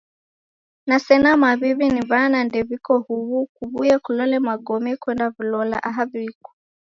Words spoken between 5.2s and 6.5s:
wilola aha wiko.